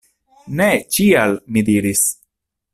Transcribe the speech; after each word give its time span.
Ne, 0.61 0.69
ĉial! 0.97 1.37
mi 1.53 1.65
diris. 1.71 2.05